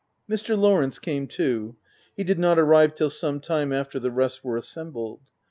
Mr. 0.27 0.57
Lawrence 0.57 0.97
came 0.97 1.27
too. 1.27 1.75
He 2.17 2.23
did 2.23 2.39
not 2.39 2.57
arrive 2.57 2.95
till 2.95 3.11
some 3.11 3.39
time 3.39 3.71
after 3.71 3.99
the 3.99 4.09
rest 4.09 4.43
were 4.43 4.57
assembled. 4.57 5.19